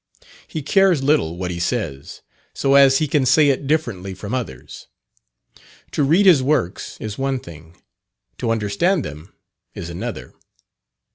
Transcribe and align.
He 0.47 0.63
cares 0.63 1.03
little 1.03 1.37
what 1.37 1.51
he 1.51 1.59
says, 1.59 2.23
so 2.55 2.73
as 2.73 2.97
he 2.97 3.07
can 3.07 3.23
say 3.23 3.49
it 3.49 3.67
differently 3.67 4.15
from 4.15 4.33
others. 4.33 4.87
To 5.91 6.01
read 6.01 6.25
his 6.25 6.41
works, 6.41 6.97
is 6.99 7.19
one 7.19 7.37
thing; 7.39 7.79
to 8.39 8.49
understand 8.49 9.05
them, 9.05 9.31
is 9.75 9.91
another. 9.91 10.33